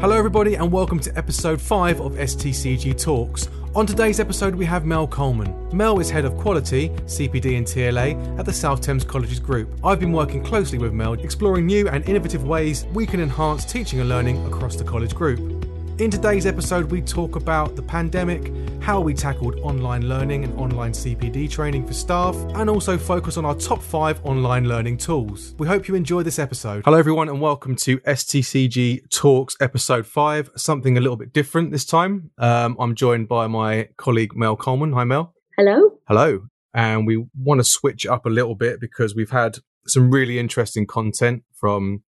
[0.00, 3.50] Hello, everybody, and welcome to episode 5 of STCG Talks.
[3.74, 5.68] On today's episode, we have Mel Coleman.
[5.76, 9.78] Mel is head of quality, CPD and TLA at the South Thames Colleges Group.
[9.84, 14.00] I've been working closely with Mel, exploring new and innovative ways we can enhance teaching
[14.00, 15.59] and learning across the college group.
[16.00, 20.92] In today's episode, we talk about the pandemic, how we tackled online learning and online
[20.92, 25.54] CPD training for staff, and also focus on our top five online learning tools.
[25.58, 26.84] We hope you enjoy this episode.
[26.86, 31.84] Hello, everyone, and welcome to STCG Talks episode five, something a little bit different this
[31.84, 32.30] time.
[32.38, 34.94] Um, I'm joined by my colleague Mel Coleman.
[34.94, 35.34] Hi, Mel.
[35.58, 35.98] Hello.
[36.08, 36.46] Hello.
[36.72, 40.86] And we want to switch up a little bit because we've had some really interesting
[40.86, 42.04] content from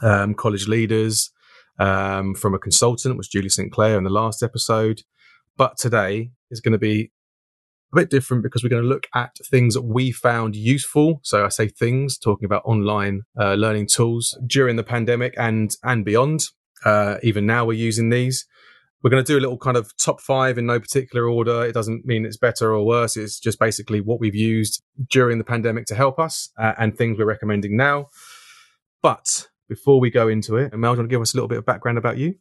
[0.00, 1.32] um, college leaders
[1.78, 5.02] um, from a consultant, was Julie Sinclair in the last episode.
[5.56, 7.10] But today is going to be
[7.92, 11.20] a bit different because we're going to look at things that we found useful.
[11.22, 16.04] So I say things, talking about online uh, learning tools during the pandemic and and
[16.04, 16.42] beyond.
[16.84, 18.46] Uh, even now, we're using these.
[19.02, 21.64] We're going to do a little kind of top five in no particular order.
[21.64, 23.16] It doesn't mean it's better or worse.
[23.16, 27.18] It's just basically what we've used during the pandemic to help us uh, and things
[27.18, 28.08] we're recommending now.
[29.02, 31.48] But before we go into it, Mel, do you want to give us a little
[31.48, 32.36] bit of background about you?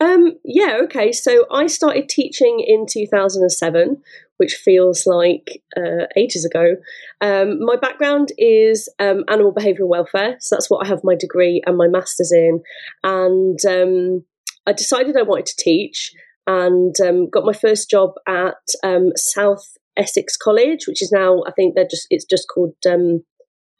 [0.00, 1.10] Um, yeah, okay.
[1.12, 4.00] So I started teaching in 2007,
[4.36, 6.76] which feels like uh, ages ago.
[7.20, 11.62] Um, my background is um, animal behavioural welfare, so that's what I have my degree
[11.66, 12.62] and my master's in.
[13.02, 14.24] And um,
[14.66, 16.12] I decided I wanted to teach,
[16.46, 21.50] and um, got my first job at um, South Essex College, which is now I
[21.50, 22.74] think they're just it's just called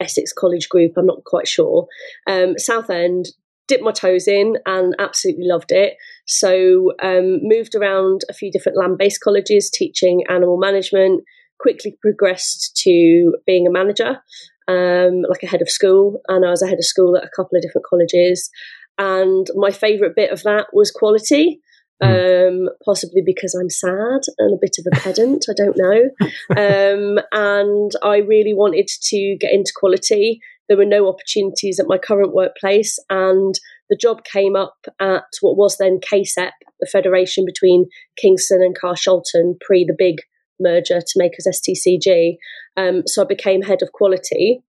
[0.00, 0.92] Essex College Group.
[0.96, 1.86] I'm not quite sure.
[2.26, 3.26] Um, Southend
[3.66, 5.94] dipped my toes in and absolutely loved it.
[6.26, 11.24] So um, moved around a few different land-based colleges teaching animal management.
[11.60, 14.22] Quickly progressed to being a manager,
[14.68, 17.30] um, like a head of school, and I was a head of school at a
[17.34, 18.48] couple of different colleges.
[18.96, 21.60] And my favourite bit of that was quality.
[22.00, 26.10] Um, possibly because I'm sad and a bit of a pedant, I don't know.
[26.56, 30.40] Um, and I really wanted to get into quality.
[30.68, 33.54] There were no opportunities at my current workplace, and
[33.90, 36.50] the job came up at what was then KSEP,
[36.80, 37.86] the federation between
[38.20, 40.16] Kingston and Carshalton pre the big
[40.60, 42.36] merger to make us STCG.
[42.76, 44.62] Um, so I became head of quality.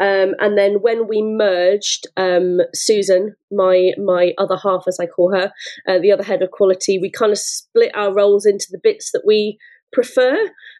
[0.00, 5.34] Um, and then when we merged, um, Susan, my my other half, as I call
[5.34, 5.52] her,
[5.88, 9.10] uh, the other head of quality, we kind of split our roles into the bits
[9.12, 9.58] that we
[9.92, 10.36] prefer.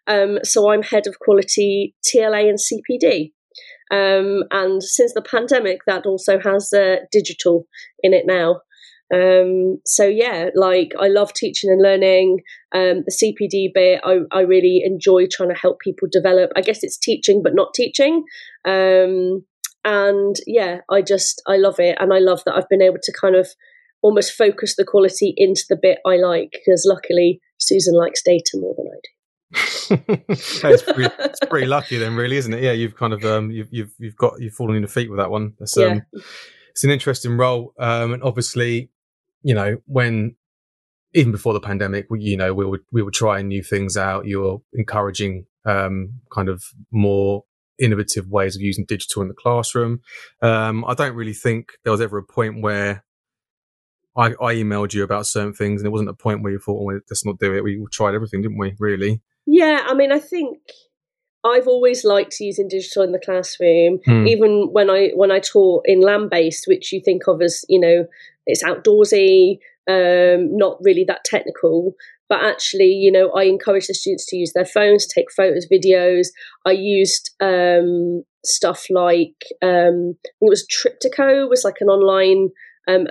[0.06, 3.32] Um, so I'm head of quality, TLA, and CPD.
[3.90, 7.66] Um, and since the pandemic, that also has uh, digital
[8.02, 8.60] in it now.
[9.12, 12.40] Um, so yeah, like I love teaching and learning.
[12.74, 16.50] Um, the CPD bit, I, I, really enjoy trying to help people develop.
[16.56, 18.24] I guess it's teaching, but not teaching.
[18.66, 19.44] Um,
[19.84, 23.12] and yeah, I just I love it, and I love that I've been able to
[23.18, 23.48] kind of
[24.02, 28.74] almost focus the quality into the bit I like because luckily Susan likes data more
[28.76, 29.10] than I do.
[30.28, 32.62] it's, pretty, it's, pretty, lucky then, really, isn't it?
[32.62, 35.18] Yeah, you've kind of um, you've you've you've got you've fallen in the feet with
[35.18, 35.54] that one.
[35.58, 36.20] That's, um, yeah.
[36.72, 38.90] It's an interesting role, um, and obviously
[39.42, 40.36] you know, when
[41.14, 44.26] even before the pandemic, we, you know, we were we were trying new things out.
[44.26, 47.44] You were encouraging um, kind of more
[47.78, 50.00] innovative ways of using digital in the classroom.
[50.42, 53.04] Um, I don't really think there was ever a point where
[54.16, 56.82] I, I, emailed you about certain things, and it wasn't a point where you thought,
[56.82, 58.74] "Well, let's not do it." We tried everything, didn't we?
[58.78, 59.22] Really?
[59.46, 60.58] Yeah, I mean, I think
[61.44, 64.26] I've always liked using digital in the classroom, hmm.
[64.26, 67.80] even when I when I taught in land based, which you think of as you
[67.80, 68.06] know
[68.46, 71.94] it's outdoorsy, um, not really that technical.
[72.28, 76.28] But actually, you know, I encourage the students to use their phones, take photos, videos.
[76.66, 82.50] I used um, stuff like um, it was Triptico was like an online
[82.86, 83.06] um,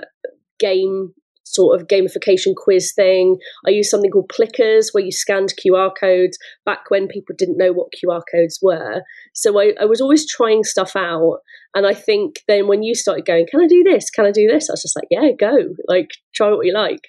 [0.58, 1.14] game
[1.54, 3.38] sort of gamification quiz thing.
[3.66, 7.72] I used something called Plickers where you scanned QR codes back when people didn't know
[7.72, 9.02] what QR codes were.
[9.34, 11.38] So I, I, was always trying stuff out.
[11.74, 14.10] And I think then when you started going, can I do this?
[14.10, 14.68] Can I do this?
[14.68, 15.74] I was just like, yeah, go.
[15.86, 17.08] Like, try what you like.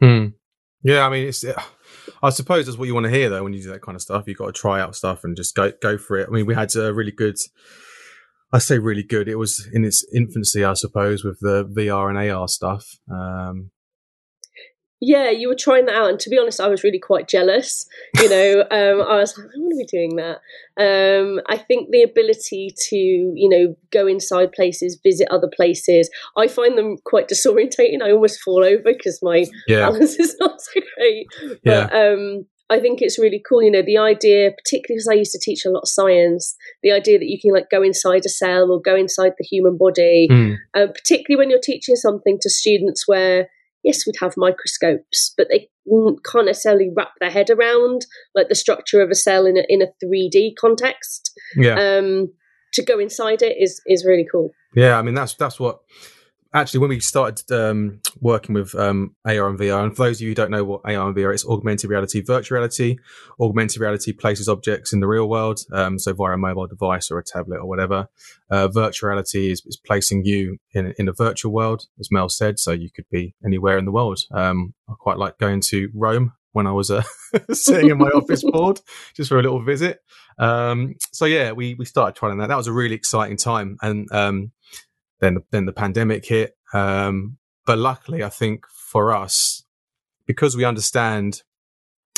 [0.00, 0.28] Hmm.
[0.82, 1.44] Yeah, I mean, it's.
[2.22, 4.02] I suppose that's what you want to hear, though, when you do that kind of
[4.02, 4.24] stuff.
[4.26, 6.28] You've got to try out stuff and just go go for it.
[6.28, 7.36] I mean, we had a really good
[8.54, 9.28] I say really good.
[9.28, 12.86] It was in its infancy, I suppose, with the VR and AR stuff.
[13.10, 13.72] Um,
[15.00, 17.84] yeah, you were trying that out, and to be honest, I was really quite jealous.
[18.14, 20.38] You know, um, I was like, I want to be doing that.
[20.78, 26.46] Um, I think the ability to, you know, go inside places, visit other places, I
[26.46, 28.02] find them quite disorientating.
[28.02, 29.80] I almost fall over because my yeah.
[29.80, 31.26] balance is not so great.
[31.64, 32.12] But, yeah.
[32.12, 33.62] um, I think it's really cool.
[33.62, 36.92] You know, the idea, particularly because I used to teach a lot of science, the
[36.92, 40.28] idea that you can like go inside a cell or go inside the human body,
[40.30, 40.56] mm.
[40.74, 43.48] uh, particularly when you're teaching something to students where
[43.84, 45.68] yes, we'd have microscopes, but they
[46.24, 49.82] can't necessarily wrap their head around like the structure of a cell in a in
[49.82, 51.38] a three D context.
[51.54, 51.74] Yeah.
[51.74, 52.32] Um,
[52.72, 54.50] to go inside it is is really cool.
[54.74, 55.80] Yeah, I mean that's that's what
[56.54, 60.22] actually when we started um, working with um, AR and VR, and for those of
[60.22, 62.96] you who don't know what AR and VR is, augmented reality, virtual reality.
[63.40, 67.18] Augmented reality places objects in the real world, um, so via a mobile device or
[67.18, 68.08] a tablet or whatever.
[68.48, 72.58] Uh, virtual reality is, is, placing you in in a virtual world, as Mel said,
[72.58, 74.20] so you could be anywhere in the world.
[74.32, 77.02] Um, I quite like going to Rome when I was uh,
[77.52, 78.80] sitting in my office board
[79.16, 79.98] just for a little visit.
[80.38, 82.48] Um, so yeah, we we started trying that.
[82.48, 84.52] That was a really exciting time, and um,
[85.20, 86.56] then then the pandemic hit.
[86.72, 89.64] Um, but luckily, I think for us,
[90.26, 91.42] because we understand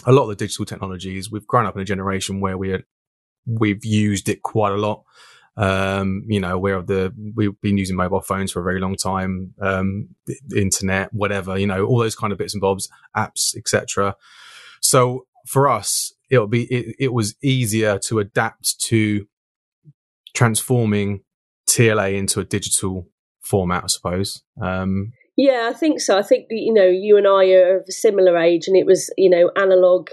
[0.04, 2.78] a lot of the digital technologies, we've grown up in a generation where we
[3.46, 5.04] we've used it quite a lot.
[5.58, 9.54] Um, you know, of the we've been using mobile phones for a very long time,
[9.60, 10.08] um,
[10.54, 14.16] internet, whatever, you know, all those kind of bits and bobs, apps, etc.
[14.80, 19.26] So for us, it'll be it, it was easier to adapt to
[20.34, 21.22] transforming
[21.76, 23.06] TLA into a digital
[23.40, 24.42] format, I suppose.
[24.60, 26.18] Um, yeah, I think so.
[26.18, 29.12] I think you know you and I are of a similar age, and it was
[29.18, 30.08] you know analog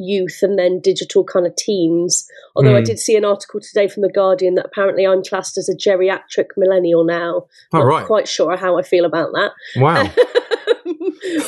[0.00, 2.28] youth and then digital kind of teens.
[2.54, 2.76] Although mm.
[2.76, 2.84] I hmm.
[2.84, 6.50] did see an article today from the Guardian that apparently I'm classed as a geriatric
[6.56, 7.46] millennial now.
[7.72, 8.06] Oh, Not right.
[8.06, 9.50] quite sure how I feel about that.
[9.76, 10.04] Wow.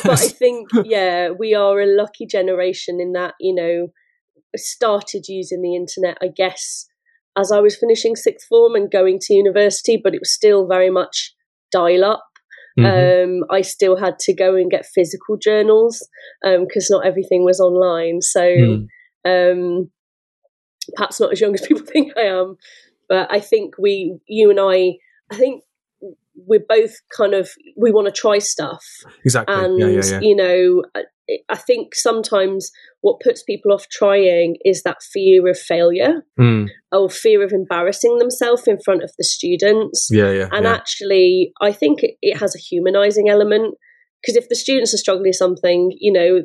[0.02, 3.93] but I think yeah, we are a lucky generation in that you know
[4.56, 6.19] started using the internet.
[6.20, 6.87] I guess
[7.37, 10.91] as I was finishing sixth form and going to university, but it was still very
[10.91, 11.35] much
[11.73, 12.25] dial up.
[12.79, 13.43] Mm-hmm.
[13.43, 16.06] Um, I still had to go and get physical journals
[16.43, 18.21] because um, not everything was online.
[18.23, 18.87] So mm.
[19.25, 19.91] um,
[20.94, 22.56] perhaps not as young as people think I am,
[23.09, 24.99] but I think we, you and I,
[25.32, 25.65] I think
[26.47, 28.82] we're both kind of we want to try stuff
[29.25, 30.21] exactly and yeah, yeah, yeah.
[30.23, 30.82] you know
[31.49, 36.69] I think sometimes what puts people off trying is that fear of failure mm.
[36.93, 40.09] or fear of embarrassing themselves in front of the students.
[40.11, 40.49] Yeah, yeah.
[40.53, 40.73] And yeah.
[40.73, 43.77] actually, I think it, it has a humanizing element
[44.23, 46.43] because if the students are struggling with something, you know,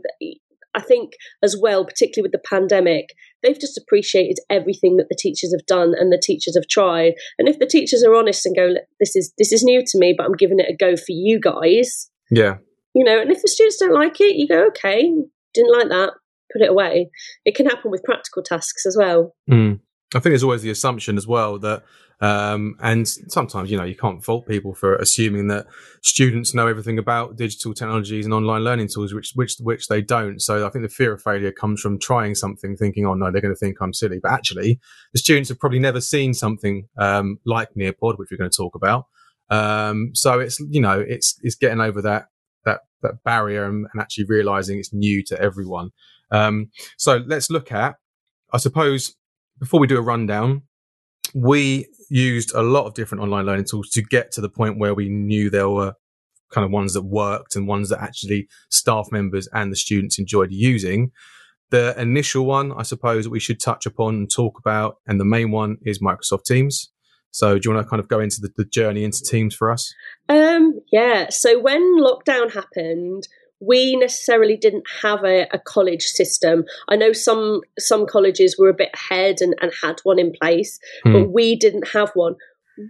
[0.76, 3.10] I think as well, particularly with the pandemic,
[3.42, 7.14] they've just appreciated everything that the teachers have done and the teachers have tried.
[7.40, 10.14] And if the teachers are honest and go, "This is this is new to me,
[10.18, 12.58] but I'm giving it a go for you guys," yeah,
[12.96, 15.14] you know, and if the students don't like it, you go, okay,
[15.54, 16.14] didn't like that,
[16.52, 17.10] put it away.
[17.44, 19.36] It can happen with practical tasks as well.
[19.48, 19.82] Mm.
[20.14, 21.84] I think there's always the assumption as well that,
[22.22, 25.68] um, and sometimes, you know, you can't fault people for assuming that
[26.02, 30.40] students know everything about digital technologies and online learning tools, which, which, which they don't.
[30.42, 33.42] So I think the fear of failure comes from trying something, thinking, oh no, they're
[33.42, 34.20] going to think I'm silly.
[34.24, 34.80] But actually,
[35.12, 38.76] the students have probably never seen something, um, like Nearpod, which we're going to talk
[38.76, 39.08] about.
[39.50, 42.28] Um, so it's, you know, it's, it's getting over that,
[42.66, 45.92] that that barrier and, and actually realizing it's new to everyone.
[46.32, 47.96] Um, so let's look at,
[48.52, 49.16] I suppose,
[49.60, 50.64] before we do a rundown,
[51.34, 54.94] we used a lot of different online learning tools to get to the point where
[54.94, 55.94] we knew there were
[56.52, 60.52] kind of ones that worked and ones that actually staff members and the students enjoyed
[60.52, 61.12] using.
[61.72, 65.26] The initial one, I suppose, that we should touch upon and talk about, and the
[65.26, 66.92] main one is Microsoft Teams.
[67.36, 69.70] So, do you want to kind of go into the, the journey into Teams for
[69.70, 69.94] us?
[70.30, 71.28] Um, yeah.
[71.30, 73.28] So, when lockdown happened,
[73.60, 76.64] we necessarily didn't have a, a, college system.
[76.88, 80.80] I know some some colleges were a bit ahead and, and had one in place,
[81.04, 81.12] hmm.
[81.12, 82.36] but we didn't have one.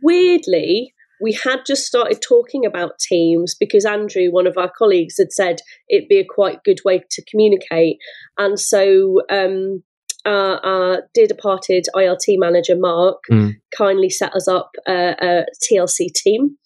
[0.04, 5.34] Weirdly, we had just started talking about Teams because Andrew, one of our colleagues, had
[5.34, 5.58] said
[5.90, 7.98] it'd be a quite good way to communicate,
[8.38, 9.82] and so um,
[10.25, 13.53] our, our dear departed ILT manager Mark mm.
[13.77, 16.58] kindly set us up a, a TLC team,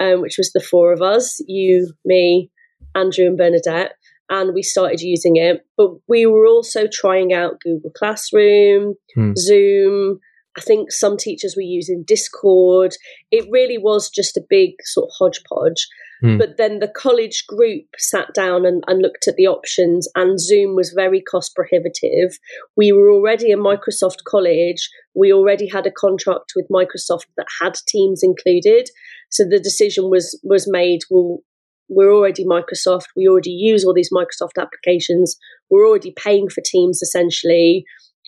[0.00, 2.50] um, which was the four of us you, me,
[2.94, 3.92] Andrew, and Bernadette.
[4.28, 5.64] And we started using it.
[5.76, 9.36] But we were also trying out Google Classroom, mm.
[9.38, 10.18] Zoom.
[10.58, 12.94] I think some teachers were using Discord.
[13.30, 15.86] It really was just a big sort of hodgepodge.
[16.24, 16.38] Mm.
[16.38, 20.74] But then the college group sat down and, and looked at the options, and Zoom
[20.74, 22.38] was very cost prohibitive.
[22.76, 24.88] We were already a Microsoft college.
[25.14, 28.88] We already had a contract with Microsoft that had Teams included.
[29.30, 31.00] So the decision was was made.
[31.10, 31.40] Well,
[31.88, 33.06] we're already Microsoft.
[33.14, 35.36] We already use all these Microsoft applications.
[35.70, 37.84] We're already paying for Teams essentially,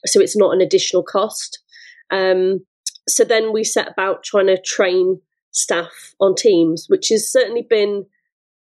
[0.07, 1.61] so it's not an additional cost.
[2.11, 2.61] Um,
[3.09, 8.07] so then we set about trying to train staff on Teams, which has certainly been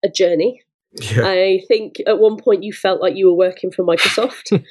[0.04, 0.62] a journey.
[0.94, 1.28] Yeah.
[1.28, 4.52] I think at one point you felt like you were working for Microsoft.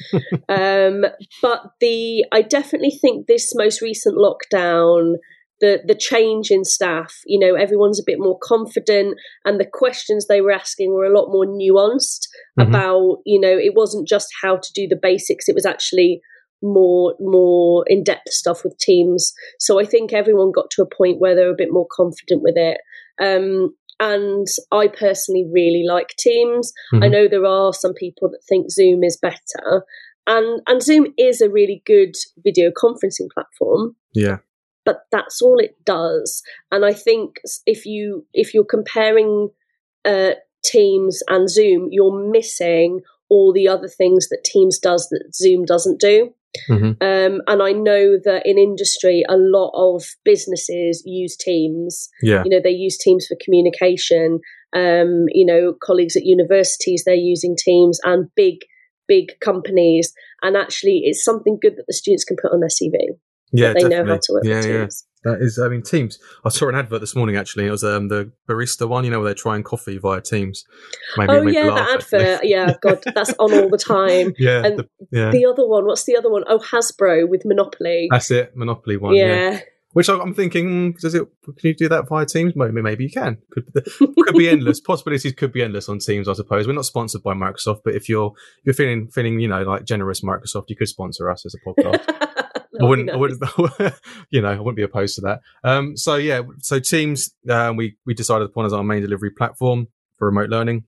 [0.49, 1.05] um,
[1.43, 5.17] but the I definitely think this most recent lockdown
[5.61, 7.21] the the change in staff.
[7.27, 11.17] You know, everyone's a bit more confident, and the questions they were asking were a
[11.17, 12.27] lot more nuanced
[12.59, 12.63] mm-hmm.
[12.63, 13.19] about.
[13.25, 16.21] You know, it wasn't just how to do the basics; it was actually
[16.63, 19.33] more more in depth stuff with teams.
[19.59, 22.43] So I think everyone got to a point where they were a bit more confident
[22.43, 22.79] with it.
[23.21, 26.73] Um, and I personally really like Teams.
[26.93, 27.05] Mm-hmm.
[27.05, 29.85] I know there are some people that think Zoom is better,
[30.27, 33.97] and and Zoom is a really good video conferencing platform.
[34.13, 34.39] Yeah,
[34.85, 36.43] but that's all it does.
[36.71, 39.49] And I think if you if you're comparing
[40.05, 40.33] uh,
[40.65, 46.01] Teams and Zoom, you're missing all the other things that Teams does that Zoom doesn't
[46.01, 46.33] do.
[46.69, 47.03] Mm-hmm.
[47.03, 52.09] Um, and I know that in industry, a lot of businesses use Teams.
[52.23, 52.43] Yeah.
[52.45, 54.41] You know, they use Teams for communication.
[54.75, 58.59] Um, you know, colleagues at universities, they're using Teams and big,
[59.09, 60.13] big companies.
[60.43, 63.17] And actually, it's something good that the students can put on their CV.
[63.53, 64.05] Yeah, they definitely.
[64.05, 65.07] know how to work yeah, with Teams.
[65.27, 66.21] That is, I mean, Teams.
[66.45, 67.67] I saw an advert this morning actually.
[67.67, 70.65] It was um, the barista one, you know, where they're trying coffee via Teams.
[71.17, 72.45] Maybe oh yeah, that advert.
[72.45, 74.35] yeah, God, that's on all the time.
[74.39, 75.31] yeah, and the, yeah.
[75.31, 76.45] The other one, what's the other one?
[76.47, 78.07] Oh, Hasbro with Monopoly.
[78.09, 79.17] That's it, Monopoly one.
[79.17, 79.51] Yeah.
[79.51, 79.61] yeah.
[79.95, 81.27] Which I'm thinking, does it?
[81.45, 82.53] Can you do that via Teams?
[82.55, 83.39] Maybe, maybe you can.
[83.51, 84.79] Could, could be endless.
[84.87, 86.69] Possibilities could be endless on Teams, I suppose.
[86.69, 90.21] We're not sponsored by Microsoft, but if you're you're feeling feeling you know like generous
[90.21, 92.46] Microsoft, you could sponsor us as a podcast.
[92.81, 93.43] I wouldn't, I wouldn't,
[94.31, 95.41] you know, I wouldn't be opposed to that.
[95.65, 99.89] Um, so yeah, so Teams, uh, we we decided upon as our main delivery platform
[100.17, 100.85] for remote learning,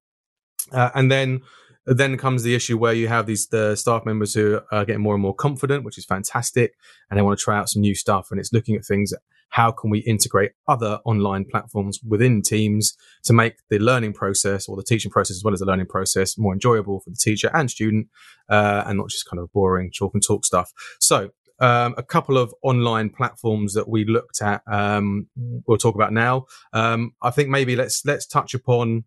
[0.72, 1.42] uh, and then
[1.88, 5.14] then comes the issue where you have these the staff members who are getting more
[5.14, 6.74] and more confident, which is fantastic,
[7.10, 9.12] and they want to try out some new stuff, and it's looking at things.
[9.50, 14.76] How can we integrate other online platforms within Teams to make the learning process or
[14.76, 17.70] the teaching process as well as the learning process more enjoyable for the teacher and
[17.70, 18.08] student,
[18.50, 20.70] uh, and not just kind of boring chalk and talk stuff?
[21.00, 24.62] So um, a couple of online platforms that we looked at.
[24.70, 25.28] Um,
[25.66, 26.46] we'll talk about now.
[26.72, 29.04] Um, I think maybe let's let's touch upon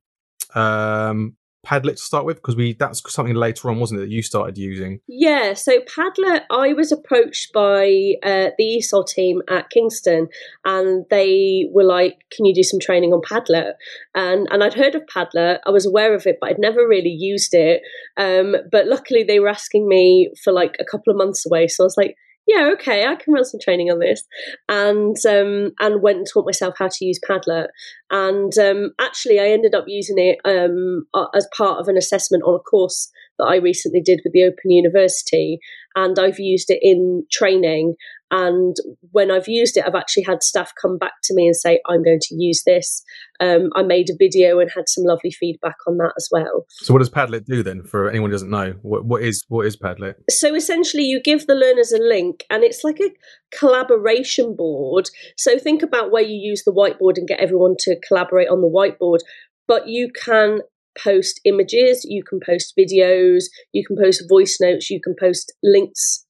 [0.56, 4.24] um, Padlet to start with because we that's something later on, wasn't it, that you
[4.24, 5.00] started using?
[5.08, 5.54] Yeah.
[5.54, 10.28] So Padlet, I was approached by uh, the ESOL team at Kingston,
[10.66, 13.74] and they were like, "Can you do some training on Padlet?"
[14.16, 17.16] And and I'd heard of Padlet, I was aware of it, but I'd never really
[17.18, 17.82] used it.
[18.18, 21.84] Um, but luckily, they were asking me for like a couple of months away, so
[21.84, 22.16] I was like
[22.52, 24.24] yeah, okay, I can run some training on this,
[24.68, 27.68] and um, and went and taught myself how to use Padlet.
[28.10, 31.06] And um, actually, I ended up using it um,
[31.36, 34.72] as part of an assessment on a course that I recently did with the Open
[34.72, 35.60] University,
[35.96, 37.96] and I've used it in training.
[38.32, 38.78] And
[39.12, 42.02] when I've used it, I've actually had staff come back to me and say, I'm
[42.02, 43.04] going to use this.
[43.42, 46.66] Um, I made a video and had some lovely feedback on that as well.
[46.70, 48.76] So, what does Padlet do then for anyone who doesn't know?
[48.84, 50.16] What, what is what is Padlet?
[50.30, 53.12] So, essentially, you give the learners a link and it's like a
[53.58, 55.10] collaboration board.
[55.38, 58.70] So, think about where you use the whiteboard and get everyone to collaborate on the
[58.70, 59.20] whiteboard.
[59.68, 60.62] But you can
[60.98, 66.26] post images, you can post videos, you can post voice notes, you can post links.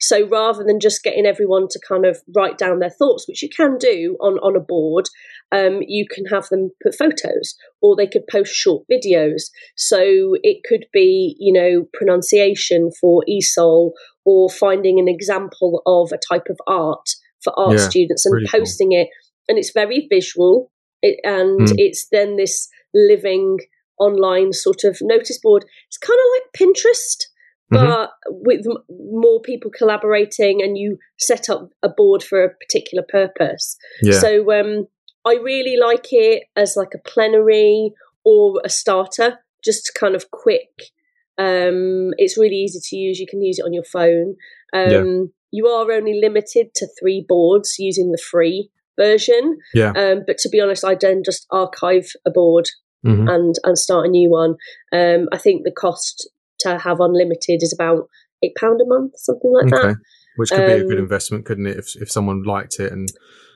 [0.00, 3.48] So rather than just getting everyone to kind of write down their thoughts, which you
[3.48, 5.06] can do on, on a board,
[5.52, 9.50] um, you can have them put photos or they could post short videos.
[9.76, 13.92] So it could be, you know, pronunciation for ESOL
[14.24, 17.08] or finding an example of a type of art
[17.42, 19.02] for art yeah, students and posting cool.
[19.02, 19.08] it.
[19.48, 20.70] And it's very visual.
[21.02, 21.74] It, and mm.
[21.76, 23.58] it's then this living
[23.98, 25.64] online sort of notice board.
[25.88, 27.24] It's kind of like Pinterest,
[27.72, 27.86] mm-hmm.
[27.86, 33.04] but with m- more people collaborating, and you set up a board for a particular
[33.08, 33.76] purpose.
[34.02, 34.18] Yeah.
[34.18, 34.86] So um,
[35.24, 37.92] I really like it as like a plenary
[38.24, 40.92] or a starter, just kind of quick.
[41.38, 43.18] Um, it's really easy to use.
[43.18, 44.36] You can use it on your phone.
[44.72, 45.24] Um, yeah.
[45.52, 49.58] You are only limited to three boards using the free version.
[49.74, 49.90] Yeah.
[49.90, 52.68] Um, but to be honest, I don't just archive a board
[53.04, 53.28] mm-hmm.
[53.28, 54.56] and and start a new one.
[54.92, 56.28] Um, I think the cost
[56.60, 58.08] to have unlimited is about
[58.42, 59.88] eight pound a month, something like okay.
[59.88, 59.96] that.
[60.36, 61.78] Which could um, be a good um, investment, couldn't it?
[61.78, 63.08] If if someone liked it and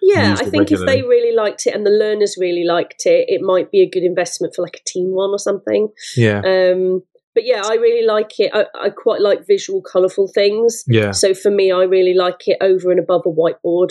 [0.02, 0.92] yeah, I think regularly.
[0.92, 3.88] if they really liked it and the learners really liked it, it might be a
[3.88, 5.88] good investment for like a team one or something.
[6.16, 6.38] Yeah.
[6.38, 7.02] Um,
[7.34, 8.50] but yeah, I really like it.
[8.54, 10.84] I, I, quite like visual, colourful things.
[10.86, 11.12] Yeah.
[11.12, 13.90] So for me, I really like it over and above a whiteboard.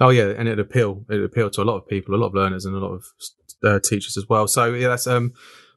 [0.00, 2.34] Oh yeah, and it appeal it appeal to a lot of people, a lot of
[2.34, 3.04] learners, and a lot of
[3.62, 4.48] uh, teachers as well.
[4.48, 5.32] So yeah, that's um,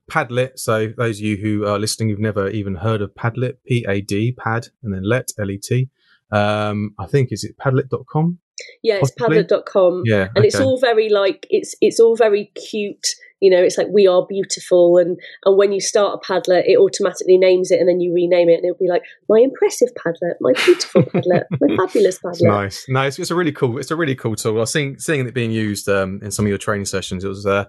[0.10, 0.57] Padlet.
[0.57, 4.01] So those of you who are listening, who've never even heard of Padlet, P A
[4.01, 5.89] D, Pad, and then Let, L E T.
[6.31, 8.39] Um, I think is it Padlet.com?
[8.81, 10.03] Yeah, it's Padlet.com.
[10.05, 10.48] Yeah, and okay.
[10.48, 13.07] it's all very like it's it's all very cute.
[13.44, 16.78] You know, it's like we are beautiful, and and when you start a Padlet, it
[16.78, 20.36] automatically names it, and then you rename it, and it'll be like my impressive Padlet,
[20.40, 22.48] my beautiful Padlet, my fabulous Padlet.
[22.48, 23.20] Nice, nice.
[23.20, 23.78] It's a really cool.
[23.80, 24.56] It's a really cool tool.
[24.56, 27.26] I was seeing seeing it being used um, in some of your training sessions.
[27.26, 27.66] It was, uh,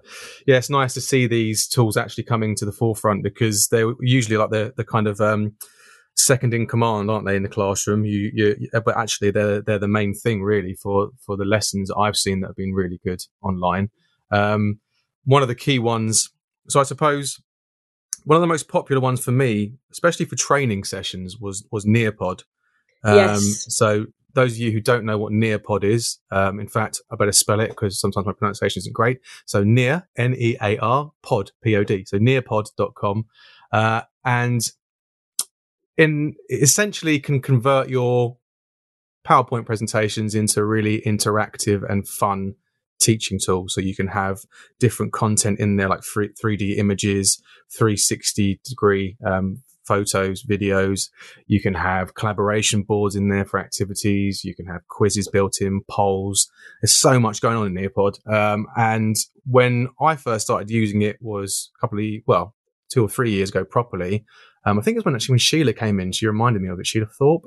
[0.46, 4.36] yeah, it's nice to see these tools actually coming to the forefront because they're usually
[4.36, 5.56] like the the kind of um,
[6.16, 8.04] second in command, aren't they, in the classroom?
[8.04, 12.16] You, you, but actually, they're they're the main thing really for for the lessons I've
[12.16, 13.90] seen that have been really good online.
[14.30, 14.78] Um,
[15.24, 16.30] one of the key ones.
[16.68, 17.40] So I suppose
[18.24, 22.42] one of the most popular ones for me, especially for training sessions, was was Nearpod.
[23.02, 23.66] Um, yes.
[23.68, 27.32] So those of you who don't know what Nearpod is, um, in fact, I better
[27.32, 29.20] spell it because sometimes my pronunciation isn't great.
[29.46, 32.04] So Near, N E A R, pod, P O D.
[32.04, 33.26] So nearpod.com.
[33.72, 34.62] Uh, and
[35.96, 38.36] in essentially can convert your
[39.26, 42.56] PowerPoint presentations into really interactive and fun
[43.04, 43.68] teaching tool.
[43.68, 44.40] So you can have
[44.78, 47.40] different content in there, like 3, 3D images,
[47.76, 51.10] 360 degree um, photos, videos.
[51.46, 54.44] You can have collaboration boards in there for activities.
[54.44, 56.50] You can have quizzes built in, polls.
[56.80, 58.26] There's so much going on in Nearpod.
[58.32, 62.54] Um, and when I first started using it was a couple of, well,
[62.90, 64.24] two or three years ago properly.
[64.66, 66.80] Um, I think it was when actually when Sheila came in, she reminded me of
[66.80, 66.86] it.
[66.86, 67.44] Sheila Thorpe,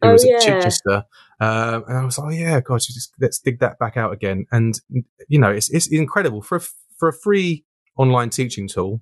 [0.00, 0.36] who oh, was yeah.
[0.36, 1.04] at Chichester,
[1.40, 4.46] um, and I was like, oh yeah, God, just, let's dig that back out again.
[4.50, 4.80] And
[5.28, 6.62] you know, it's it's incredible for a,
[6.98, 7.64] for a free
[7.96, 9.00] online teaching tool.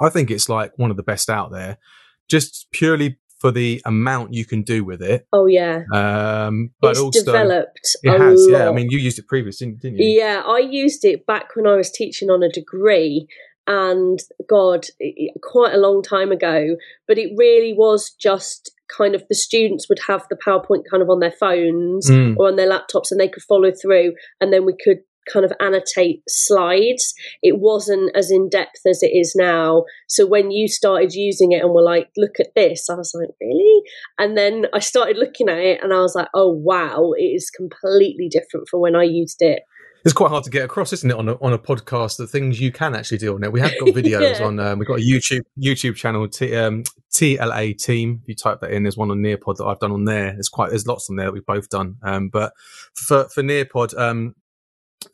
[0.00, 1.78] I think it's like one of the best out there,
[2.28, 5.26] just purely for the amount you can do with it.
[5.32, 5.82] Oh yeah.
[5.92, 7.96] Um, but it's also developed.
[8.02, 8.58] It has, lot.
[8.58, 8.68] yeah.
[8.68, 10.20] I mean, you used it previously, didn't, didn't, you?
[10.20, 13.26] Yeah, I used it back when I was teaching on a degree,
[13.70, 14.86] and God,
[15.42, 16.76] quite a long time ago.
[17.06, 21.08] But it really was just kind of the students would have the PowerPoint kind of
[21.08, 22.36] on their phones mm.
[22.36, 24.98] or on their laptops, and they could follow through, and then we could
[25.32, 27.14] kind of annotate slides.
[27.44, 29.84] It wasn't as in depth as it is now.
[30.08, 33.28] So when you started using it and were like, look at this, I was like,
[33.40, 33.82] really?
[34.18, 37.50] And then I started looking at it and I was like, oh, wow, it is
[37.50, 39.62] completely different from when I used it
[40.04, 42.16] it's quite hard to get across, isn't it, on a on a podcast?
[42.16, 43.52] The things you can actually do on it.
[43.52, 44.46] We have got videos yeah.
[44.46, 44.58] on.
[44.58, 48.20] Um, we've got a YouTube YouTube channel, T, um, TLA Team.
[48.22, 50.32] If you type that in, there's one on Nearpod that I've done on there.
[50.32, 51.96] There's quite there's lots on there that we've both done.
[52.02, 52.52] Um, but
[52.94, 54.34] for for Nearpod, um,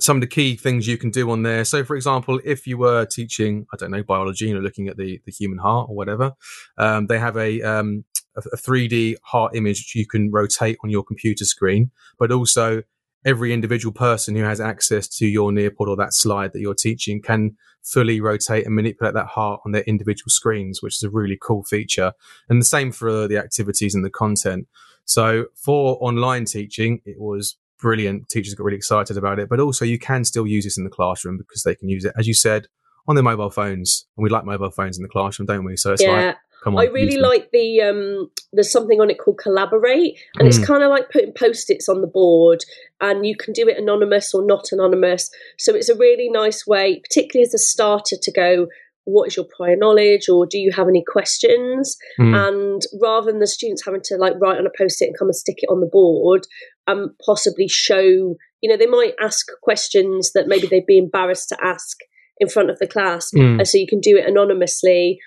[0.00, 1.64] some of the key things you can do on there.
[1.64, 4.96] So, for example, if you were teaching, I don't know, biology, you know, looking at
[4.96, 6.32] the the human heart or whatever,
[6.78, 8.04] um, they have a um,
[8.36, 12.82] a 3D heart image you can rotate on your computer screen, but also
[13.26, 17.20] every individual person who has access to your Nearpod or that slide that you're teaching
[17.20, 21.36] can fully rotate and manipulate that heart on their individual screens, which is a really
[21.42, 22.12] cool feature.
[22.48, 24.68] And the same for the activities and the content.
[25.04, 28.28] So for online teaching, it was brilliant.
[28.28, 30.90] Teachers got really excited about it, but also you can still use this in the
[30.90, 32.68] classroom because they can use it, as you said,
[33.08, 34.06] on their mobile phones.
[34.16, 35.76] And we like mobile phones in the classroom, don't we?
[35.76, 36.10] So it's yeah.
[36.12, 40.46] like Come on, I really like the um there's something on it called collaborate and
[40.46, 40.48] mm.
[40.48, 42.58] it's kind of like putting post-its on the board
[43.00, 45.30] and you can do it anonymous or not anonymous.
[45.58, 48.66] So it's a really nice way, particularly as a starter to go
[49.04, 52.34] what is your prior knowledge or do you have any questions mm.
[52.34, 55.36] and rather than the students having to like write on a post-it and come and
[55.36, 56.44] stick it on the board
[56.88, 61.56] um possibly show you know they might ask questions that maybe they'd be embarrassed to
[61.64, 61.98] ask
[62.38, 63.58] in front of the class mm.
[63.58, 65.20] and so you can do it anonymously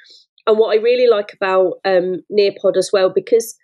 [0.49, 3.55] and what I really like about um, Nearpod as well, because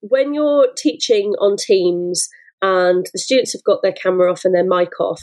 [0.00, 2.28] when you're teaching on Teams
[2.60, 5.22] and the students have got their camera off and their mic off,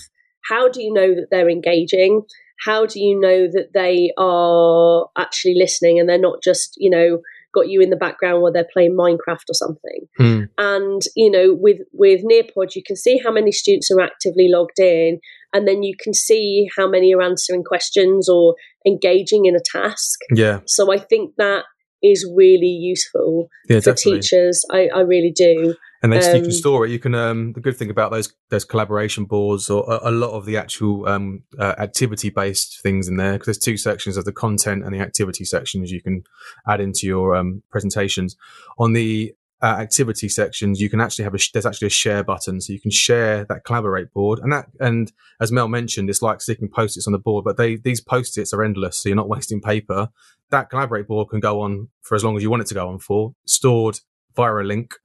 [0.49, 2.23] how do you know that they're engaging?
[2.65, 7.19] How do you know that they are actually listening and they're not just, you know,
[7.53, 10.07] got you in the background while they're playing Minecraft or something?
[10.19, 10.49] Mm.
[10.57, 14.79] And, you know, with, with Nearpod, you can see how many students are actively logged
[14.79, 15.19] in
[15.53, 20.19] and then you can see how many are answering questions or engaging in a task.
[20.33, 20.59] Yeah.
[20.65, 21.63] So I think that
[22.03, 24.19] is really useful yeah, for definitely.
[24.19, 24.65] teachers.
[24.69, 25.73] I, I, really do.
[26.01, 26.91] And then um, you can store it.
[26.91, 27.15] You can.
[27.15, 30.57] Um, the good thing about those those collaboration boards or a, a lot of the
[30.57, 34.83] actual um, uh, activity based things in there because there's two sections of the content
[34.83, 36.23] and the activity sections you can
[36.67, 38.35] add into your um, presentations.
[38.77, 39.33] On the
[39.63, 42.59] uh, activity sections, you can actually have a, there's actually a share button.
[42.59, 44.39] So you can share that collaborate board.
[44.39, 47.77] And that, and as Mel mentioned, it's like sticking post-its on the board, but they,
[47.77, 49.01] these post-its are endless.
[49.01, 50.09] So you're not wasting paper.
[50.51, 52.89] That collaborate board can go on for as long as you want it to go
[52.89, 53.99] on for, stored
[54.35, 54.95] via a link.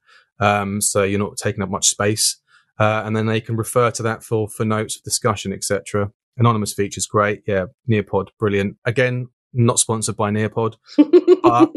[0.41, 2.41] Um, so you're not taking up much space.
[2.81, 6.11] Uh, and then they can refer to that for, for notes of discussion, etc.
[6.37, 7.43] Anonymous features, great.
[7.47, 7.67] Yeah.
[7.89, 8.77] Nearpod, brilliant.
[8.85, 11.71] Again, not sponsored by Nearpod, but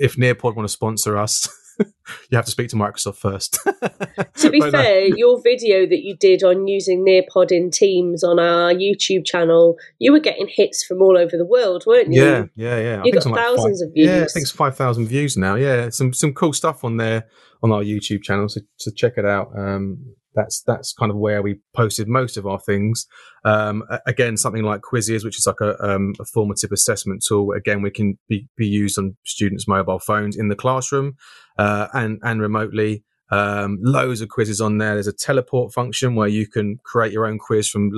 [0.00, 1.48] if Nearpod want to sponsor us,
[2.30, 3.58] you have to speak to Microsoft first.
[4.36, 8.72] to be fair, your video that you did on using Nearpod in Teams on our
[8.72, 12.22] YouTube channel, you were getting hits from all over the world, weren't you?
[12.22, 13.02] Yeah, yeah, yeah.
[13.04, 14.08] You got thousands like five, of views.
[14.08, 15.54] Yeah, I think it's five thousand views now.
[15.54, 17.26] Yeah, some some cool stuff on there
[17.62, 18.48] on our YouTube channel.
[18.48, 19.56] So, so check it out.
[19.56, 23.06] Um, that's that's kind of where we posted most of our things.
[23.44, 27.52] Um, again, something like Quizizz, which is like a, um, a, formative assessment tool.
[27.52, 31.16] Again, we can be, be used on students' mobile phones in the classroom
[31.58, 33.04] uh, and and remotely.
[33.30, 34.94] Um, loads of quizzes on there.
[34.94, 37.90] There's a teleport function where you can create your own quiz from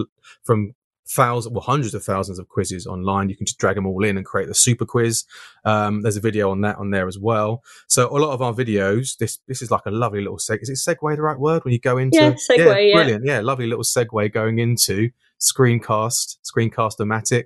[0.45, 0.73] from
[1.09, 3.29] thousands, well, hundreds of thousands of quizzes online.
[3.29, 5.25] You can just drag them all in and create the super quiz.
[5.65, 7.63] Um, there's a video on that on there as well.
[7.87, 10.63] So a lot of our videos, this this is like a lovely little seg.
[10.63, 12.19] Is it segue the right word when you go into?
[12.19, 12.59] Yeah, segue.
[12.59, 12.95] Yeah, yeah.
[12.95, 13.25] brilliant.
[13.25, 17.45] Yeah, lovely little segue going into screencast, screencast-o-matic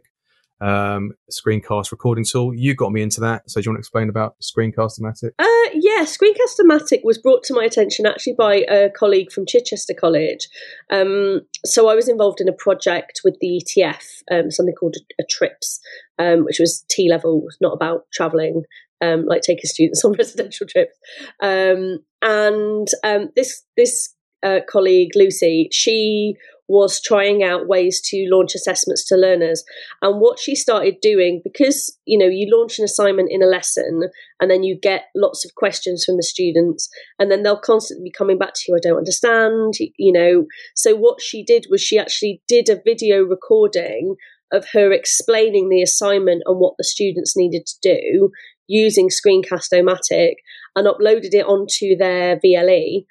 [0.61, 2.55] um, screencast recording tool.
[2.55, 3.51] You got me into that.
[3.51, 5.31] So do you want to explain about Screencast-O-Matic?
[5.39, 10.49] Uh, yeah, Screencast-O-Matic was brought to my attention actually by a colleague from Chichester College.
[10.91, 15.23] Um, so I was involved in a project with the ETF, um, something called a,
[15.23, 15.81] a TRIPS,
[16.19, 18.65] um, which was T level, not about travelling.
[19.03, 20.99] Um, like taking students on residential trips,
[21.43, 22.87] um, and
[23.35, 26.35] this this uh, colleague Lucy, she
[26.71, 29.65] was trying out ways to launch assessments to learners.
[30.01, 34.03] And what she started doing, because you know, you launch an assignment in a lesson
[34.41, 38.13] and then you get lots of questions from the students, and then they'll constantly be
[38.17, 40.47] coming back to you, I don't understand, you know.
[40.77, 44.15] So what she did was she actually did a video recording
[44.53, 48.31] of her explaining the assignment and what the students needed to do
[48.67, 50.35] using Screencast-O-Matic
[50.77, 53.07] and uploaded it onto their VLE.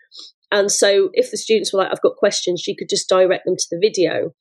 [0.52, 3.56] And so if the students were like, I've got questions, she could just direct them
[3.56, 4.34] to the video.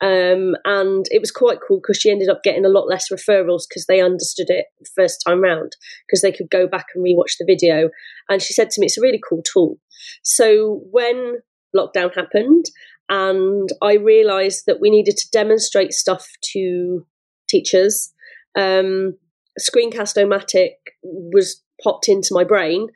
[0.00, 3.62] Um, and it was quite cool because she ended up getting a lot less referrals
[3.68, 7.46] because they understood it first time round because they could go back and rewatch the
[7.46, 7.90] video.
[8.28, 9.78] And she said to me, it's a really cool tool.
[10.24, 11.36] So when
[11.76, 12.64] lockdown happened
[13.08, 17.06] and I realized that we needed to demonstrate stuff to
[17.48, 18.12] teachers,
[18.58, 19.16] um,
[19.60, 20.72] Screencast-O-Matic
[21.02, 22.88] was popped into my brain.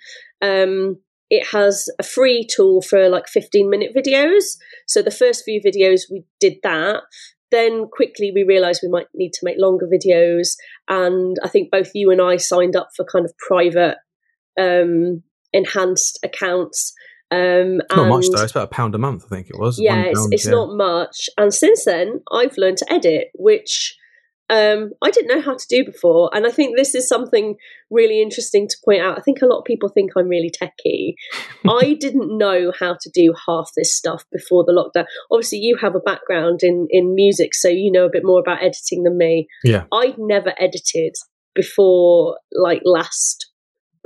[0.43, 0.99] Um,
[1.31, 4.57] it has a free tool for like 15 minute videos.
[4.87, 7.03] So the first few videos we did that.
[7.51, 10.57] Then quickly we realized we might need to make longer videos.
[10.89, 13.99] And I think both you and I signed up for kind of private
[14.59, 16.93] um, enhanced accounts.
[17.31, 18.43] Um, it's not much though.
[18.43, 19.81] It's about a pound a month, I think it was.
[19.81, 20.53] Yeah, it's, it's yeah.
[20.53, 21.29] not much.
[21.37, 23.97] And since then, I've learned to edit, which
[24.49, 26.31] um, I didn't know how to do before.
[26.33, 27.57] And I think this is something
[27.91, 29.19] really interesting to point out.
[29.19, 31.17] I think a lot of people think I'm really techy.
[31.69, 35.07] I didn't know how to do half this stuff before the lockdown.
[35.31, 38.63] Obviously, you have a background in, in music, so you know a bit more about
[38.63, 39.49] editing than me.
[39.65, 39.85] Yeah.
[39.93, 41.15] I'd never edited
[41.55, 43.51] before, like last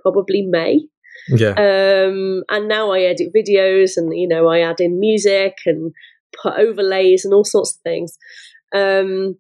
[0.03, 0.81] probably May.
[1.29, 1.51] Yeah.
[1.51, 5.93] Um, and now I edit videos and, you know, I add in music and
[6.43, 8.17] put overlays and all sorts of things.
[8.75, 9.37] Um,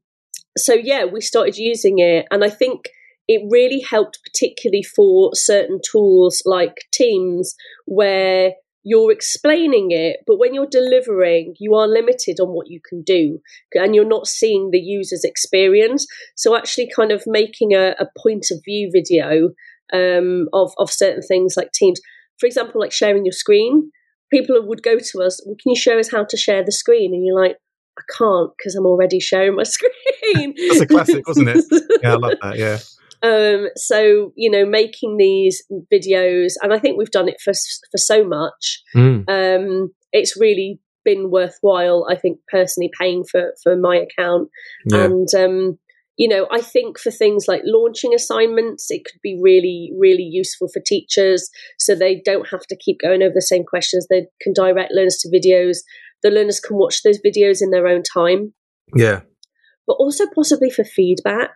[0.61, 2.88] so yeah, we started using it, and I think
[3.29, 7.55] it really helped, particularly for certain tools like Teams,
[7.87, 13.03] where you're explaining it, but when you're delivering, you are limited on what you can
[13.03, 13.38] do,
[13.75, 16.07] and you're not seeing the user's experience.
[16.37, 19.51] So actually, kind of making a, a point of view video
[19.92, 22.01] um, of of certain things like Teams,
[22.38, 23.90] for example, like sharing your screen.
[24.33, 27.12] People would go to us, well, can you show us how to share the screen?
[27.12, 27.57] And you're like,
[27.98, 30.55] I can't because I'm already sharing my screen.
[30.68, 31.64] That's a classic, wasn't it?
[32.03, 32.59] Yeah, I love that.
[32.59, 32.79] Yeah.
[33.22, 37.53] Um, so you know, making these videos, and I think we've done it for
[37.90, 38.83] for so much.
[38.96, 39.29] Mm.
[39.29, 42.07] Um, it's really been worthwhile.
[42.11, 44.48] I think personally paying for for my account,
[44.87, 45.05] yeah.
[45.05, 45.79] and um,
[46.16, 50.68] you know, I think for things like launching assignments, it could be really, really useful
[50.68, 54.07] for teachers, so they don't have to keep going over the same questions.
[54.09, 55.79] They can direct learners to videos
[56.22, 58.52] the learners can watch those videos in their own time.
[58.94, 59.20] Yeah.
[59.87, 61.54] But also possibly for feedback.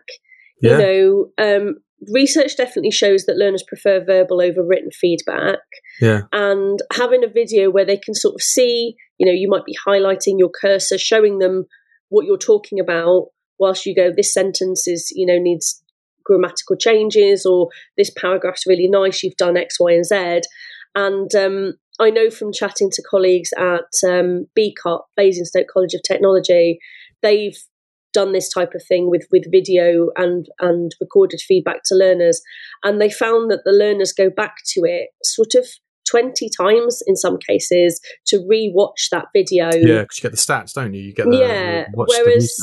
[0.61, 0.71] Yeah.
[0.71, 1.75] You know, um,
[2.13, 5.59] research definitely shows that learners prefer verbal over written feedback.
[6.01, 6.21] Yeah.
[6.31, 9.75] And having a video where they can sort of see, you know, you might be
[9.87, 11.65] highlighting your cursor, showing them
[12.09, 13.27] what you're talking about
[13.59, 15.81] whilst you go, this sentence is, you know, needs
[16.23, 20.41] grammatical changes or this paragraph's really nice, you've done X, Y, and Z.
[20.95, 26.79] And um, I know from chatting to colleagues at um, BCOT, Basingstoke College of Technology,
[27.21, 27.57] they've
[28.13, 32.41] done this type of thing with with video and and recorded feedback to learners,
[32.83, 35.65] and they found that the learners go back to it sort of
[36.09, 39.71] 20 times in some cases to re-watch that video.
[39.73, 41.01] Yeah, because you get the stats, don't you?
[41.01, 41.85] You get the, yeah.
[41.93, 42.55] Whereas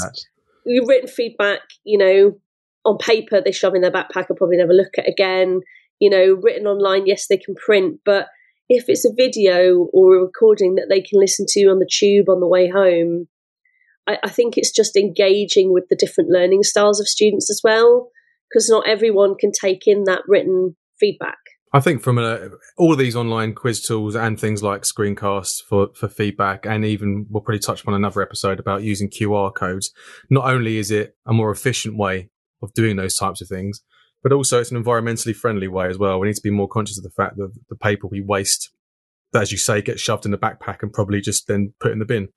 [0.64, 2.38] you've written feedback, you know,
[2.84, 5.60] on paper they shove in their backpack and probably never look at again
[6.02, 8.26] you know, written online, yes, they can print, but
[8.68, 12.28] if it's a video or a recording that they can listen to on the tube
[12.28, 13.28] on the way home,
[14.06, 18.10] I, I think it's just engaging with the different learning styles of students as well,
[18.48, 21.38] because not everyone can take in that written feedback.
[21.74, 25.88] I think from a, all of these online quiz tools and things like screencasts for,
[25.94, 29.90] for feedback, and even we'll probably touch on another episode about using QR codes.
[30.28, 32.28] Not only is it a more efficient way
[32.62, 33.80] of doing those types of things,
[34.22, 36.18] but also it's an environmentally friendly way as well.
[36.18, 38.70] We need to be more conscious of the fact that the paper we waste,
[39.32, 41.98] that, as you say, gets shoved in the backpack and probably just then put in
[41.98, 42.28] the bin.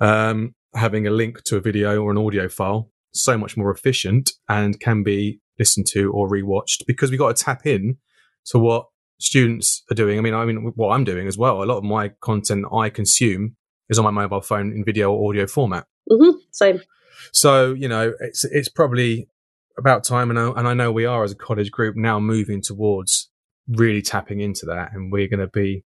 [0.00, 4.30] Um, having a link to a video or an audio file so much more efficient
[4.48, 7.96] and can be listened to or rewatched because we got to tap in
[8.46, 8.86] to what
[9.20, 10.18] students are doing.
[10.18, 11.62] I mean, I mean, what I'm doing as well.
[11.62, 13.56] A lot of my content I consume
[13.88, 15.86] is on my mobile phone in video or audio format.
[16.10, 16.38] Mm-hmm.
[16.52, 16.80] Same.
[17.32, 19.28] So you know, it's it's probably
[19.78, 22.60] about time, and I, and I know we are as a college group now moving
[22.62, 23.30] towards
[23.68, 25.84] really tapping into that, and we're going to be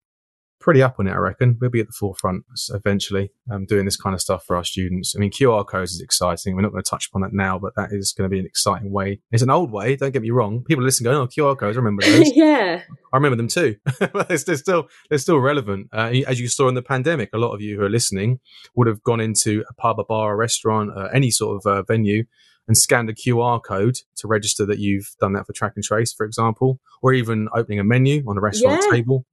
[0.65, 1.59] pretty up on it, I reckon.
[1.61, 5.15] We'll be at the forefront eventually, um, doing this kind of stuff for our students.
[5.15, 6.57] I mean, QR codes is exciting.
[6.57, 8.47] We're not going to touch upon that now, but that is going to be an
[8.47, 9.21] exciting way.
[9.31, 10.65] It's an old way, don't get me wrong.
[10.67, 12.35] People listen going, oh, QR codes, I remember those.
[12.35, 12.81] yeah.
[13.13, 13.77] I remember them too.
[14.01, 15.89] they're, they're, still, they're still relevant.
[15.93, 18.41] Uh, as you saw in the pandemic, a lot of you who are listening
[18.75, 21.83] would have gone into a pub, a bar, a restaurant, uh, any sort of uh,
[21.83, 22.25] venue
[22.67, 26.13] and scanned a QR code to register that you've done that for track and trace,
[26.13, 28.91] for example, or even opening a menu on a restaurant yeah.
[28.91, 29.27] table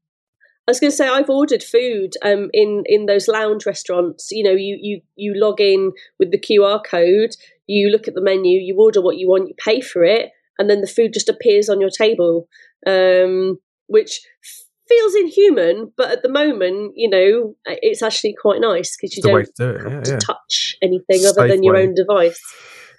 [0.68, 4.30] I was going to say I've ordered food um, in in those lounge restaurants.
[4.32, 7.32] You know, you you you log in with the QR code,
[7.66, 10.70] you look at the menu, you order what you want, you pay for it, and
[10.70, 12.48] then the food just appears on your table,
[12.86, 14.22] um, which
[14.88, 15.92] feels inhuman.
[15.98, 20.04] But at the moment, you know, it's actually quite nice because you don't yeah, have
[20.04, 21.84] to touch anything Safe other than your way.
[21.84, 22.40] own device.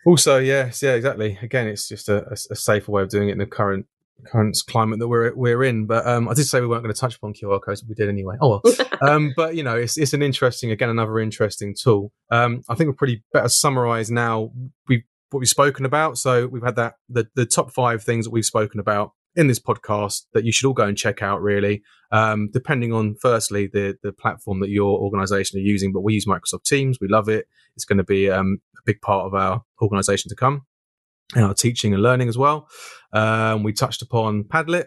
[0.05, 1.39] Also, yes, yeah, exactly.
[1.43, 3.87] Again, it's just a, a, a safer way of doing it in the current
[4.25, 5.87] current climate that we're we're in.
[5.87, 7.95] But um, I did say we weren't going to touch upon QR codes, but we
[7.95, 8.37] did anyway.
[8.41, 8.77] Oh well.
[9.03, 12.13] um, but you know, it's it's an interesting, again, another interesting tool.
[12.31, 14.51] Um, I think we're pretty better summarise now.
[14.89, 16.19] We what we've spoken about.
[16.19, 19.59] So we've had that the the top five things that we've spoken about in this
[19.59, 21.41] podcast that you should all go and check out.
[21.41, 25.93] Really, um, depending on firstly the the platform that your organisation are using.
[25.93, 26.99] But we use Microsoft Teams.
[27.01, 27.47] We love it.
[27.77, 30.67] It's going to be um, a big part of our organisation to come
[31.35, 32.69] and our teaching and learning as well.
[33.13, 34.87] Um, we touched upon Padlet.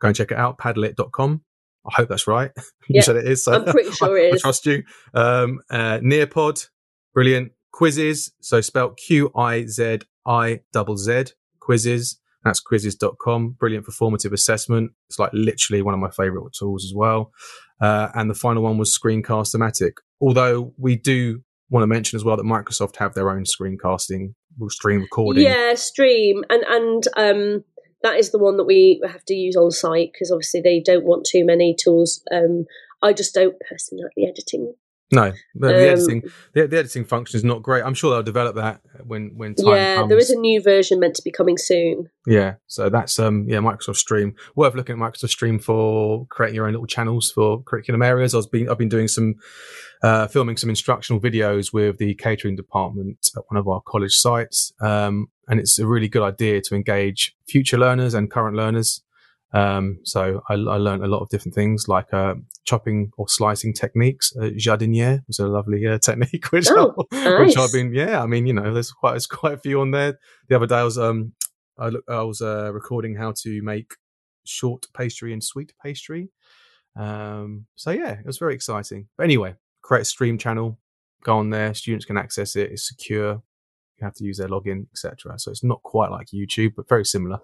[0.00, 1.42] Go and check it out, padlet.com.
[1.86, 2.50] I hope that's right.
[2.88, 3.44] you said it is.
[3.44, 4.42] So I'm pretty sure it is.
[4.42, 4.82] I trust you.
[5.14, 6.68] Um, uh, Nearpod,
[7.14, 7.52] brilliant.
[7.74, 11.26] Quizizz so spelled Q I Z I double Z,
[11.60, 12.16] Quizizz.
[12.46, 13.56] That's quizizz.com.
[13.58, 14.92] Brilliant for formative assessment.
[15.08, 17.32] It's like literally one of my favorite tools as well.
[17.80, 19.92] Uh, and the final one was Screencast-O-Matic.
[20.20, 24.34] Although we do want to mention as well that Microsoft have their own screencasting
[24.68, 25.44] stream recording.
[25.44, 27.64] Yeah, stream and and um,
[28.02, 31.04] that is the one that we have to use on site because obviously they don't
[31.04, 32.22] want too many tools.
[32.32, 32.64] Um,
[33.02, 34.74] I just don't personally like the editing
[35.12, 37.84] no, the, um, editing the, the, editing function is not great.
[37.84, 40.08] I'm sure they'll develop that when when time yeah, comes.
[40.08, 42.10] there is a new version meant to be coming soon.
[42.26, 44.34] Yeah, so that's um yeah Microsoft Stream.
[44.56, 48.34] Worth looking at Microsoft Stream for creating your own little channels for curriculum areas.
[48.34, 49.36] I've been I've been doing some
[50.02, 54.72] uh, filming some instructional videos with the catering department at one of our college sites,
[54.80, 59.02] um, and it's a really good idea to engage future learners and current learners
[59.52, 63.72] um, so I, I, learned a lot of different things like uh, chopping or slicing
[63.72, 64.34] techniques.
[64.36, 68.26] Uh, jardiniere was a lovely uh, technique, which, oh, I, which I've been, yeah, I
[68.26, 70.18] mean, you know, there's quite, there's quite a few on there.
[70.48, 71.32] The other day I was, um,
[71.78, 73.94] I, look, I was uh, recording how to make
[74.44, 76.28] short pastry and sweet pastry.
[76.98, 79.08] Um, so yeah, it was very exciting.
[79.16, 80.78] But anyway, create a stream channel,
[81.22, 83.42] go on there, students can access it, it's secure,
[83.98, 85.38] you have to use their login, etc.
[85.38, 87.40] So it's not quite like YouTube, but very similar.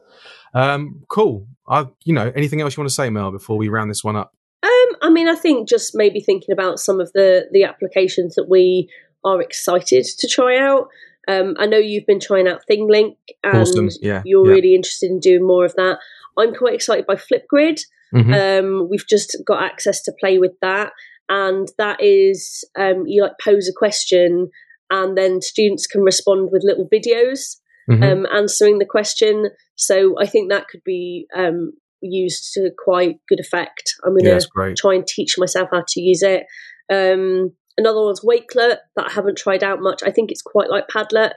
[0.54, 1.46] Um, cool.
[1.66, 4.16] I, you know, anything else you want to say, Mel, before we round this one
[4.16, 4.34] up?
[4.62, 8.48] Um, I mean, I think just maybe thinking about some of the the applications that
[8.48, 8.88] we
[9.24, 10.88] are excited to try out.
[11.28, 13.88] Um, I know you've been trying out ThingLink, and awesome.
[14.00, 14.52] yeah, you're yeah.
[14.52, 15.98] really interested in doing more of that.
[16.38, 17.80] I'm quite excited by Flipgrid.
[18.14, 18.32] Mm-hmm.
[18.34, 20.92] Um, we've just got access to play with that,
[21.28, 24.50] and that is um, you like pose a question
[24.92, 27.56] and then students can respond with little videos
[27.90, 28.02] mm-hmm.
[28.02, 29.46] um, answering the question.
[29.74, 33.94] So I think that could be um, used to quite good effect.
[34.04, 36.44] I'm going to yeah, try and teach myself how to use it.
[36.92, 40.02] Um, another one's Wakelet that I haven't tried out much.
[40.04, 41.32] I think it's quite like Padlet.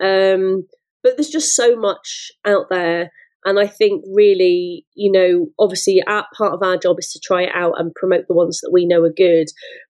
[0.00, 0.66] Um,
[1.02, 3.10] but there's just so much out there
[3.44, 7.42] and I think really, you know, obviously our, part of our job is to try
[7.42, 9.46] it out and promote the ones that we know are good.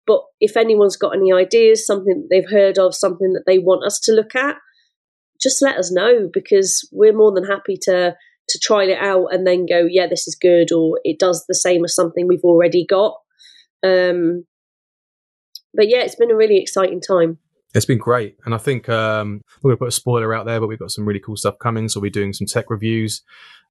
[0.07, 3.85] But if anyone's got any ideas, something that they've heard of, something that they want
[3.85, 4.57] us to look at,
[5.41, 8.17] just let us know because we're more than happy to
[8.49, 11.55] to try it out and then go, yeah, this is good, or it does the
[11.55, 13.15] same as something we've already got.
[13.85, 14.47] Um,
[15.75, 17.39] but yeah, it's been a really exciting time.
[17.79, 18.37] It's been great.
[18.45, 20.91] And I think um, we're going to put a spoiler out there, but we've got
[20.91, 21.89] some really cool stuff coming.
[21.89, 23.23] So we'll be doing some tech reviews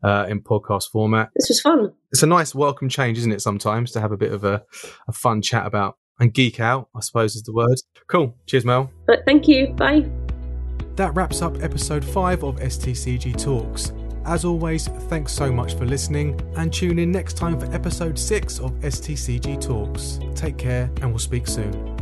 [0.01, 1.29] uh, in podcast format.
[1.35, 1.91] This was fun.
[2.13, 4.63] It's a nice welcome change, isn't it, sometimes to have a bit of a,
[5.09, 7.75] a fun chat about and geek out, I suppose is the word.
[8.07, 8.33] Cool.
[8.45, 8.89] Cheers, Mel.
[9.07, 9.73] But thank you.
[9.73, 10.09] Bye.
[10.95, 13.91] That wraps up episode 5 of STCG Talks.
[14.25, 18.59] As always, thanks so much for listening and tune in next time for episode 6
[18.59, 20.21] of STCG Talks.
[20.33, 21.96] Take care and we'll speak soon.